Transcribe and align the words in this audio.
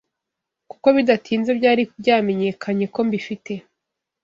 Kuko 0.69 0.87
bidatinze 0.95 1.51
byari 1.59 1.81
byamenyekanye 1.99 2.85
ko 2.93 2.99
mbifite 3.07 3.53